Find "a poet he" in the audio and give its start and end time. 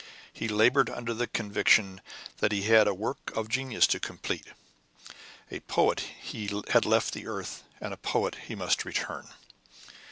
5.51-6.47, 7.93-8.55